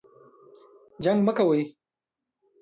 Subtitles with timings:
[1.03, 1.61] جنګ مه کوئ